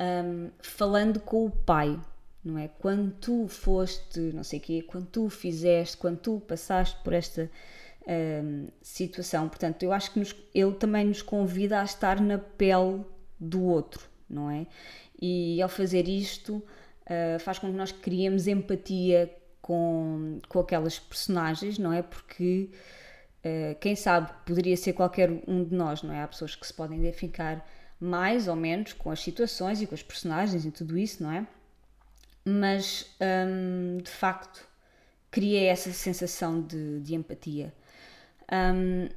um, 0.00 0.50
falando 0.60 1.20
com 1.20 1.46
o 1.46 1.50
pai 1.50 2.00
não 2.44 2.58
é? 2.58 2.68
Quando 2.68 3.10
tu 3.12 3.48
foste, 3.48 4.20
não 4.20 4.44
sei 4.44 4.58
o 4.58 4.62
quê, 4.62 4.82
quando 4.82 5.06
tu 5.06 5.28
fizeste, 5.30 5.96
quando 5.96 6.18
tu 6.18 6.40
passaste 6.46 6.96
por 7.02 7.12
esta 7.12 7.50
hum, 8.06 8.68
situação. 8.82 9.48
Portanto, 9.48 9.82
eu 9.82 9.92
acho 9.92 10.12
que 10.12 10.18
nos, 10.18 10.36
ele 10.54 10.74
também 10.74 11.06
nos 11.06 11.22
convida 11.22 11.80
a 11.80 11.84
estar 11.84 12.20
na 12.20 12.38
pele 12.38 13.04
do 13.40 13.62
outro, 13.62 14.08
não 14.28 14.50
é? 14.50 14.66
E 15.20 15.60
ao 15.62 15.68
fazer 15.68 16.06
isto, 16.06 16.56
uh, 16.56 17.38
faz 17.40 17.58
com 17.58 17.70
que 17.70 17.76
nós 17.76 17.92
criemos 17.92 18.46
empatia 18.46 19.34
com, 19.62 20.38
com 20.48 20.58
aquelas 20.58 20.98
personagens, 20.98 21.78
não 21.78 21.92
é? 21.92 22.02
Porque 22.02 22.70
uh, 23.38 23.78
quem 23.80 23.96
sabe 23.96 24.30
poderia 24.44 24.76
ser 24.76 24.92
qualquer 24.92 25.30
um 25.48 25.64
de 25.64 25.74
nós, 25.74 26.02
não 26.02 26.12
é? 26.12 26.22
Há 26.22 26.28
pessoas 26.28 26.54
que 26.54 26.66
se 26.66 26.74
podem 26.74 26.98
identificar 26.98 27.66
mais 27.98 28.48
ou 28.48 28.56
menos 28.56 28.92
com 28.92 29.10
as 29.10 29.20
situações 29.20 29.80
e 29.80 29.86
com 29.86 29.94
os 29.94 30.02
personagens 30.02 30.66
e 30.66 30.70
tudo 30.70 30.98
isso, 30.98 31.22
não 31.22 31.32
é? 31.32 31.46
Mas 32.44 33.06
um, 33.20 33.98
de 33.98 34.10
facto 34.10 34.66
cria 35.30 35.62
essa 35.62 35.92
sensação 35.92 36.60
de, 36.60 37.00
de 37.00 37.14
empatia. 37.14 37.74
Um, 38.52 39.08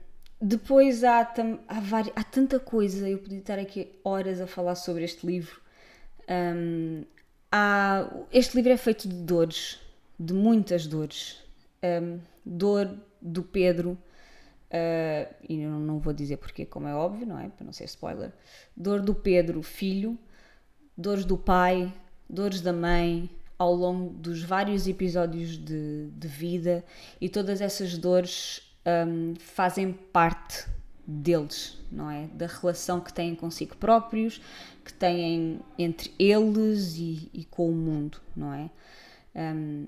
depois 0.42 1.04
há, 1.04 1.26
tam, 1.26 1.60
há, 1.68 1.80
vari, 1.80 2.12
há, 2.16 2.24
tanta 2.24 2.60
coisa, 2.60 3.10
eu 3.10 3.18
podia 3.18 3.40
estar 3.40 3.60
aqui 3.60 4.00
horas 4.04 4.40
a 4.40 4.48
falar 4.48 4.76
sobre 4.76 5.04
este 5.04 5.26
livro. 5.26 5.60
Um, 6.30 7.04
há, 7.52 8.10
este 8.32 8.56
livro 8.56 8.72
é 8.72 8.78
feito 8.78 9.08
de 9.08 9.16
dores, 9.16 9.80
de 10.20 10.34
muitas 10.34 10.88
dores. 10.88 11.44
dor 12.46 12.98
do 13.22 13.44
Pedro, 13.44 13.98
uh, 14.72 15.36
e 15.48 15.58
não, 15.58 15.80
não 15.80 16.00
vou 16.00 16.14
dizer 16.14 16.38
porquê, 16.38 16.66
como 16.66 16.88
é 16.88 16.96
óbvio, 16.96 17.26
não 17.26 17.40
é? 17.40 17.50
Para 17.50 17.66
não 17.66 17.74
ser 17.74 17.86
spoiler. 17.86 18.32
Dor 18.76 19.02
do 19.02 19.14
Pedro, 19.14 19.62
filho, 19.62 20.18
dores 20.96 21.26
do 21.26 21.38
pai, 21.38 21.94
dores 22.30 22.62
da 22.62 22.74
mãe 22.74 23.30
ao 23.58 23.74
longo 23.74 24.14
dos 24.14 24.44
vários 24.44 24.88
episódios 24.88 25.58
de, 25.58 26.10
de 26.12 26.28
vida 26.28 26.84
e 27.20 27.28
todas 27.28 27.60
essas 27.60 27.98
dores 27.98 28.62
um, 28.86 29.36
fazem 29.40 29.92
parte 29.92 30.68
deles, 31.06 31.78
não 31.92 32.12
é? 32.12 32.28
Da 32.28 32.48
relação 32.48 33.00
que 33.00 33.14
têm 33.14 33.34
consigo 33.34 33.76
próprios, 33.78 34.42
que 34.84 34.94
têm 34.94 35.60
entre 35.78 36.14
eles 36.20 36.96
e, 36.98 37.30
e 37.34 37.46
com 37.46 37.70
o 37.70 37.74
mundo, 37.74 38.22
não 38.36 38.54
é? 38.54 38.70
Um, 39.36 39.88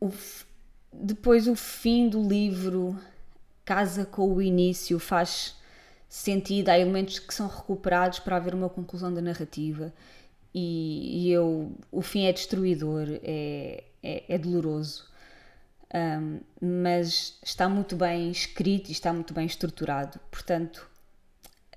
o, 0.00 0.10
depois 0.92 1.48
o 1.48 1.54
fim 1.54 2.08
do 2.08 2.22
livro 2.26 2.98
casa 3.64 4.04
com 4.04 4.32
o 4.34 4.42
início, 4.42 4.98
faz 4.98 5.56
sentido, 6.08 6.68
há 6.68 6.78
elementos 6.78 7.18
que 7.18 7.32
são 7.32 7.46
recuperados 7.48 8.18
para 8.18 8.36
haver 8.36 8.54
uma 8.54 8.68
conclusão 8.68 9.12
da 9.12 9.22
narrativa 9.22 9.92
e, 10.54 11.26
e 11.26 11.32
eu, 11.32 11.72
o 11.90 12.02
fim 12.02 12.26
é 12.26 12.32
destruidor, 12.32 13.06
é, 13.22 13.84
é, 14.02 14.24
é 14.28 14.38
doloroso, 14.38 15.10
um, 15.94 16.40
mas 16.60 17.38
está 17.42 17.68
muito 17.68 17.96
bem 17.96 18.30
escrito 18.30 18.88
e 18.88 18.92
está 18.92 19.12
muito 19.12 19.34
bem 19.34 19.46
estruturado. 19.46 20.18
Portanto, 20.30 20.88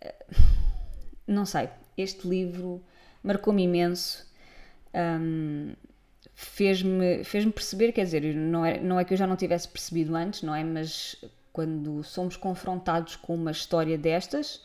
eh, 0.01 0.25
não 1.27 1.45
sei, 1.45 1.69
este 1.97 2.27
livro 2.27 2.81
marcou-me 3.21 3.63
imenso. 3.63 4.25
Um, 4.93 5.73
fez-me 6.33 7.23
fez 7.23 7.45
perceber, 7.45 7.91
quer 7.91 8.05
dizer, 8.05 8.35
não 8.35 8.65
é, 8.65 8.79
não 8.79 8.99
é 8.99 9.05
que 9.05 9.13
eu 9.13 9.17
já 9.17 9.27
não 9.27 9.35
tivesse 9.35 9.67
percebido 9.67 10.15
antes, 10.15 10.41
não 10.43 10.55
é? 10.55 10.63
Mas 10.63 11.15
quando 11.51 12.03
somos 12.03 12.37
confrontados 12.37 13.15
com 13.15 13.35
uma 13.35 13.51
história 13.51 13.97
destas, 13.97 14.61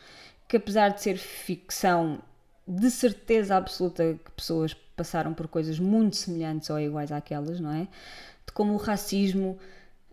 que 0.48 0.56
apesar 0.56 0.90
de 0.90 1.02
ser 1.02 1.16
ficção 1.16 2.20
de 2.70 2.90
certeza 2.90 3.56
absoluta 3.56 4.18
que 4.24 4.30
pessoas 4.30 4.74
passaram 4.96 5.34
por 5.34 5.48
coisas 5.48 5.78
muito 5.78 6.16
semelhantes 6.16 6.70
ou 6.70 6.78
iguais 6.78 7.10
àquelas, 7.10 7.58
não 7.58 7.72
é? 7.72 7.88
De 8.46 8.52
como 8.52 8.74
o 8.74 8.76
racismo 8.76 9.58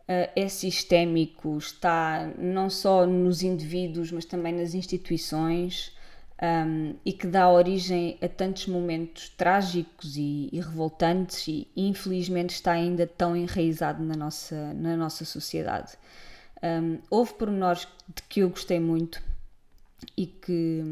uh, 0.07 0.29
é 0.35 0.47
sistémico, 0.47 1.57
está 1.57 2.31
não 2.37 2.69
só 2.69 3.05
nos 3.05 3.43
indivíduos, 3.43 4.11
mas 4.11 4.25
também 4.25 4.53
nas 4.53 4.73
instituições. 4.73 5.95
um, 6.41 6.95
e 7.03 7.13
que 7.13 7.27
dá 7.27 7.49
origem 7.49 8.17
a 8.21 8.27
tantos 8.27 8.67
momentos 8.67 9.29
trágicos 9.29 10.15
e, 10.17 10.49
e, 10.51 10.59
revoltantes 10.59 11.47
e 11.47 11.67
infelizmente 11.75 12.51
está 12.51 12.73
ainda 12.73 13.07
tão 13.07 13.35
enraizado 13.35 14.03
na 14.03 14.15
nossa, 14.15 14.73
na 14.73 14.95
nossa 14.95 15.25
sociedade. 15.25 15.97
Um, 16.63 16.99
houve 17.09 17.33
pormenores 17.33 17.87
de 18.07 18.23
que 18.23 18.41
eu 18.41 18.49
gostei 18.49 18.79
muito 18.79 19.21
e 20.15 20.25
que, 20.27 20.83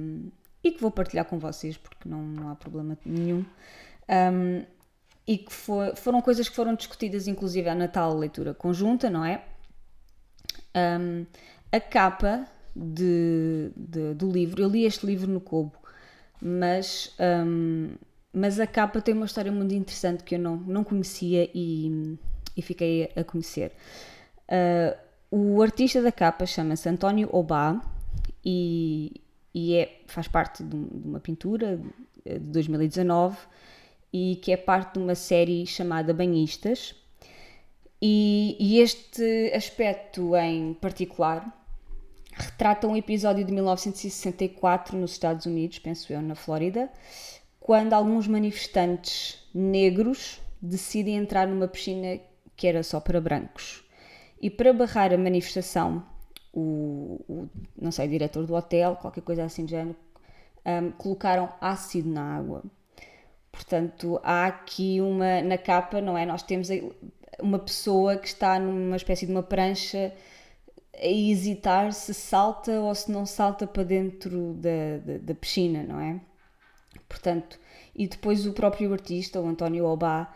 e 0.66 0.72
que 0.72 0.82
vou 0.82 0.90
partilhar 0.90 1.26
com 1.26 1.38
vocês 1.38 1.78
porque 1.78 2.10
não, 2.10 2.24
não 2.24 2.50
há 2.50 2.56
problema 2.56 2.98
nenhum. 3.06 3.46
Um, 4.10 4.66
e 5.28 5.38
que 5.38 5.54
foram 5.54 6.22
coisas 6.22 6.50
que 6.50 6.56
foram 6.56 6.74
discutidas 6.74 7.28
inclusive 7.28 7.72
na 7.76 7.88
tal 7.88 8.18
leitura 8.18 8.52
conjunta, 8.52 9.08
não 9.08 9.24
é? 9.24 9.44
a 11.72 11.80
capa 11.80 12.48
de, 12.76 13.72
de, 13.76 14.14
do 14.16 14.30
livro. 14.30 14.62
Eu 14.62 14.68
li 14.68 14.86
este 14.86 15.06
livro 15.06 15.32
no 15.32 15.40
Cobo, 15.40 15.74
mas, 16.42 17.16
um, 17.48 17.92
mas 18.34 18.60
a 18.60 18.68
capa 18.68 19.00
tem 19.00 19.14
uma 19.14 19.26
história 19.26 19.52
muito 19.52 19.74
interessante 19.74 20.24
que 20.24 20.36
eu 20.36 20.40
não, 20.40 20.58
não 20.58 20.84
conhecia 20.84 21.50
e, 21.54 22.18
e 22.58 22.62
fiquei 22.62 23.10
a 23.16 23.24
conhecer. 23.24 23.72
Uh, 24.50 24.98
o 25.32 25.62
artista 25.62 26.02
da 26.02 26.12
capa 26.12 26.46
chama-se 26.46 26.90
António 26.90 27.30
Obá 27.32 27.80
e, 28.44 29.22
e 29.56 29.74
é, 29.78 30.02
faz 30.06 30.28
parte 30.28 30.62
de, 30.62 30.76
uma 30.76 31.22
pintura 31.22 31.80
de 32.26 32.40
2019 32.40 33.38
e 34.12 34.36
que 34.42 34.52
é 34.52 34.58
parte 34.58 34.96
de 34.96 35.00
uma 35.00 35.16
série 35.16 35.66
chamada 35.66 36.14
Banhistas. 36.14 36.94
E, 38.02 38.58
e 38.60 38.82
este 38.82 39.54
aspecto 39.56 40.36
em 40.36 40.74
particular 40.74 41.66
retrata 42.34 42.86
um 42.86 42.98
episódio 42.98 43.46
de 43.46 43.54
1964 43.54 44.98
nos 44.98 45.14
Estados 45.14 45.46
Unidos, 45.46 45.80
penso 45.80 46.12
eu, 46.12 46.22
na 46.22 46.36
Flórida, 46.36 46.92
quando 47.58 47.94
alguns 47.94 48.28
manifestantes 48.28 49.42
negros 49.54 50.42
decidem 50.62 51.16
entrar 51.16 51.48
numa 51.48 51.68
piscina 51.68 52.20
que 52.58 52.68
era 52.68 52.84
só 52.84 53.00
para 53.00 53.22
brancos. 53.22 53.86
E 54.42 54.50
para 54.50 54.74
barrar 54.74 55.14
a 55.14 55.18
manifestação, 55.18 56.04
o, 56.56 57.20
o 57.28 57.50
não 57.80 57.92
sei, 57.92 58.08
diretor 58.08 58.46
do 58.46 58.56
hotel, 58.56 58.96
qualquer 58.96 59.22
coisa 59.22 59.44
assim 59.44 59.66
de 59.66 59.72
género, 59.72 59.98
um, 60.66 60.92
colocaram 60.92 61.50
ácido 61.60 62.10
na 62.10 62.38
água. 62.38 62.64
Portanto, 63.52 64.20
há 64.24 64.48
aqui 64.48 65.00
uma, 65.02 65.42
na 65.42 65.58
capa, 65.58 66.02
não 66.02 66.18
é? 66.18 66.26
Nós 66.26 66.44
temos 66.44 66.70
uma 67.40 67.60
pessoa 67.60 68.18
que 68.18 68.28
está 68.28 68.60
numa 68.60 68.96
espécie 68.96 69.26
de 69.26 69.32
uma 69.32 69.44
prancha 69.44 70.14
a 70.94 71.08
hesitar 71.08 71.92
se 71.92 72.14
salta 72.14 72.80
ou 72.80 72.96
se 72.96 73.12
não 73.12 73.26
salta 73.26 73.68
para 73.68 73.84
dentro 73.84 74.54
da, 74.54 74.98
da, 75.06 75.18
da 75.20 75.36
piscina, 75.36 75.84
não 75.84 76.00
é? 76.00 76.20
Portanto, 77.08 77.60
e 77.94 78.08
depois 78.08 78.46
o 78.46 78.54
próprio 78.54 78.92
artista, 78.94 79.40
o 79.42 79.48
António 79.48 79.86
Obá, 79.86 80.34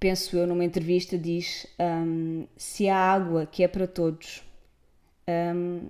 penso 0.00 0.36
eu, 0.36 0.46
numa 0.46 0.64
entrevista, 0.64 1.16
diz: 1.16 1.66
um, 1.78 2.46
se 2.56 2.88
a 2.88 2.96
água 2.96 3.46
que 3.46 3.62
é 3.62 3.68
para 3.68 3.86
todos 3.86 4.42
um, 5.54 5.88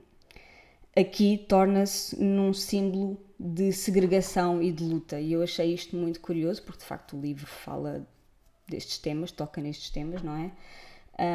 aqui 0.97 1.39
torna-se 1.49 2.23
num 2.23 2.53
símbolo 2.53 3.19
de 3.39 3.73
segregação 3.73 4.63
e 4.63 4.71
de 4.71 4.85
luta. 4.85 5.21
E 5.21 5.33
eu 5.33 5.43
achei 5.43 5.75
isto 5.75 5.97
muito 5.97 6.21
curioso, 6.21 6.63
porque 6.63 6.81
de 6.81 6.85
facto 6.85 7.17
o 7.17 7.21
livro 7.21 7.47
fala 7.47 8.07
destes 8.69 8.99
temas, 8.99 9.33
toca 9.33 9.61
nestes 9.61 9.91
temas, 9.91 10.23
não 10.23 10.37
é? 10.37 10.53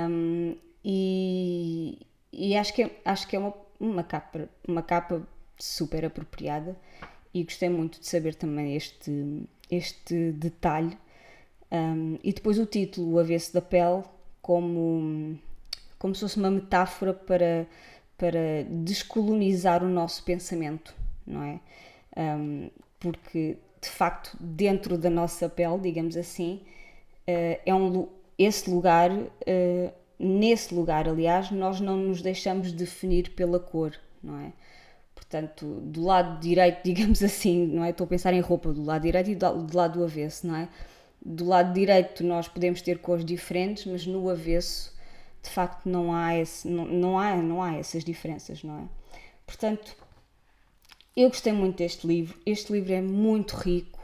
Um, 0.10 0.56
e, 0.84 2.00
e 2.32 2.56
acho 2.56 2.74
que 2.74 2.84
é, 2.84 3.02
acho 3.04 3.28
que 3.28 3.36
é 3.36 3.40
uma, 3.40 3.54
uma, 3.80 4.04
capa, 4.04 4.50
uma 4.68 4.82
capa 4.82 5.22
super 5.60 6.06
apropriada 6.06 6.76
e 7.34 7.44
gostei 7.44 7.70
muito 7.70 8.00
de 8.00 8.08
saber 8.08 8.36
também 8.36 8.76
este, 8.76 9.44
este 9.70 10.32
detalhe. 10.32 10.98
Um, 11.72 12.18
e 12.24 12.32
depois 12.32 12.58
o 12.58 12.66
título, 12.66 13.14
O 13.14 13.20
Avesso 13.20 13.54
da 13.54 13.62
Pele, 13.62 14.04
como, 14.42 15.38
como 16.00 16.16
se 16.16 16.22
fosse 16.22 16.38
uma 16.38 16.50
metáfora 16.50 17.14
para, 17.14 17.68
para 18.18 18.64
descolonizar 18.70 19.84
o 19.84 19.90
nosso 19.90 20.24
pensamento, 20.24 20.96
não 21.25 21.44
é? 21.44 21.60
Um, 22.18 22.70
porque 23.00 23.58
de 23.80 23.90
facto, 23.90 24.36
dentro 24.40 24.98
da 24.98 25.10
nossa 25.10 25.48
pele, 25.48 25.77
digamos 25.80 26.18
assim, 26.18 26.62
uh, 27.27 27.60
é 27.66 27.74
um, 27.74 28.08
esse 28.38 28.70
lugar 28.70 29.12
uh, 29.12 29.27
nesse 30.20 30.74
lugar, 30.74 31.08
aliás, 31.08 31.51
nós 31.51 31.80
não 31.80 31.98
nos 31.98 32.22
deixamos 32.22 32.72
definir 32.72 33.32
pela 33.32 33.60
cor, 33.60 33.94
não 34.22 34.40
é? 34.40 34.51
Portanto, 35.14 35.66
do 35.84 36.03
lado 36.03 36.40
direito, 36.40 36.80
digamos 36.86 37.22
assim, 37.22 37.68
não 37.68 37.84
é? 37.84 37.92
Estou 37.92 38.06
a 38.06 38.08
pensar 38.08 38.34
em 38.34 38.40
roupa, 38.40 38.74
do 38.74 38.84
lado 38.84 39.03
direito 39.03 39.30
e 39.30 39.36
do 39.36 39.75
lado 39.77 40.00
do 40.00 40.03
avesso, 40.03 40.48
não 40.48 40.56
é? 40.56 40.70
Do 41.24 41.46
lado 41.46 41.74
direito 41.74 42.24
nós 42.24 42.48
podemos 42.48 42.82
ter 42.82 43.00
cores 43.00 43.25
diferentes, 43.25 43.86
mas 43.86 44.06
no 44.06 44.30
avesso, 44.30 44.94
de 45.48 45.53
facto, 45.53 45.88
não 45.88 46.14
há, 46.14 46.36
esse, 46.36 46.68
não, 46.68 46.86
não, 46.86 47.20
há, 47.20 47.36
não 47.38 47.64
há 47.64 47.75
essas 47.75 48.03
diferenças, 48.03 48.64
não 48.64 48.79
é? 48.79 48.83
Portanto, 49.46 49.96
eu 51.16 51.29
gostei 51.29 51.53
muito 51.53 51.77
deste 51.77 52.05
livro. 52.05 52.38
Este 52.46 52.74
livro 52.74 52.94
é 52.94 53.01
muito 53.01 53.55
rico, 53.55 54.00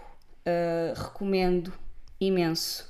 uh, 0.48 1.00
recomendo 1.00 1.74
imenso. 2.20 2.90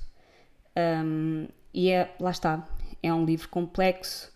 Um, 0.78 1.48
e 1.74 1.89
é, 1.89 2.13
lá 2.20 2.32
está, 2.32 2.68
é 3.02 3.12
um 3.13 3.26
livro 3.26 3.50
complexo, 3.50 4.32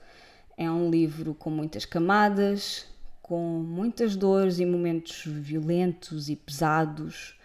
é 0.57 0.69
um 0.69 0.89
livro 0.89 1.35
com 1.35 1.49
muitas 1.51 1.85
camadas, 1.85 2.87
com 3.21 3.59
muitas 3.59 4.15
dores 4.15 4.59
e 4.59 4.65
momentos 4.65 5.23
violentos 5.25 6.29
e 6.29 6.35
pesados, 6.35 7.39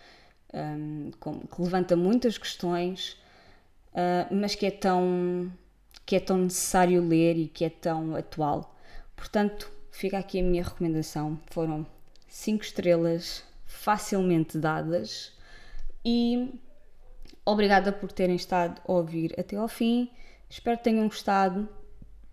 um, 0.54 1.10
com, 1.20 1.40
que 1.40 1.60
levanta 1.60 1.94
muitas 1.96 2.38
questões, 2.38 3.18
uh, 3.92 4.34
mas 4.34 4.54
que 4.54 4.64
é 4.64 4.70
tão 4.70 5.52
que 6.04 6.16
é 6.16 6.20
tão 6.20 6.38
necessário 6.38 7.06
ler 7.06 7.36
e 7.36 7.48
que 7.48 7.64
é 7.64 7.70
tão 7.70 8.14
atual. 8.14 8.74
Portanto, 9.16 9.70
fica 9.90 10.18
aqui 10.18 10.40
a 10.40 10.42
minha 10.42 10.62
recomendação. 10.62 11.38
Foram 11.50 11.86
cinco 12.28 12.64
estrelas 12.64 13.44
facilmente 13.66 14.58
dadas 14.58 15.32
e 16.04 16.60
obrigada 17.44 17.92
por 17.92 18.10
terem 18.12 18.36
estado 18.36 18.80
a 18.86 18.92
ouvir 18.92 19.34
até 19.38 19.56
ao 19.56 19.68
fim. 19.68 20.10
Espero 20.48 20.78
que 20.78 20.84
tenham 20.84 21.06
gostado. 21.06 21.68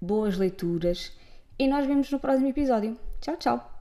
Boas 0.02 0.38
leituras 0.38 1.12
e 1.58 1.68
nós 1.68 1.86
vemos 1.86 2.10
no 2.10 2.20
próximo 2.20 2.48
episódio. 2.48 2.98
Tchau, 3.20 3.36
tchau! 3.36 3.79